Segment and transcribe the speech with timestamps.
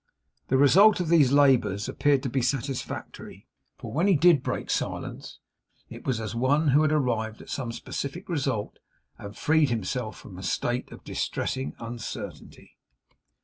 [0.47, 3.45] The result of these labours appeared to be satisfactory,
[3.77, 5.37] for when he did break silence,
[5.91, 8.79] it was as one who had arrived at some specific result,
[9.19, 12.79] and freed himself from a state of distressing uncertainty.